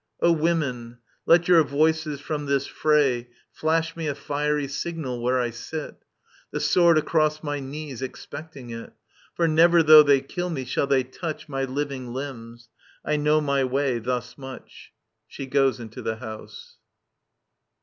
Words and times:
O 0.19 0.31
Women, 0.31 0.97
let 1.27 1.47
your 1.47 1.63
voices 1.63 2.19
from 2.19 2.47
this 2.47 2.65
fray 2.65 3.27
Flash 3.51 3.95
me 3.95 4.07
a 4.07 4.15
fiery 4.15 4.67
signal, 4.67 5.21
where 5.21 5.39
I 5.39 5.51
sit. 5.51 5.97
The 6.49 6.59
sword 6.59 6.97
across 6.97 7.43
my 7.43 7.59
knees, 7.59 8.01
expecting 8.01 8.71
it. 8.71 8.93
For 9.35 9.47
never, 9.47 9.83
though 9.83 10.01
they 10.01 10.21
kill 10.21 10.49
me, 10.49 10.65
shall 10.65 10.87
they 10.87 11.03
touch 11.03 11.47
My 11.47 11.65
living 11.65 12.13
limbs!— 12.13 12.67
^I 13.05 13.19
know 13.19 13.41
my 13.41 13.63
way 13.63 13.99
thus 13.99 14.39
much. 14.39 14.91
[SA/ 15.29 15.45
goes 15.45 15.79
into 15.79 16.01
the 16.01 16.15
house. 16.15 16.77